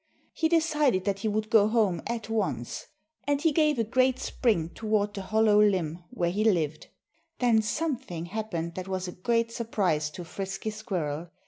[0.33, 2.87] He decided that he would go home at once.
[3.27, 6.87] And he gave a great spring toward the hollow limb where he lived.
[7.37, 11.29] Then something happened that was a great surprise to Frisky Squirrel.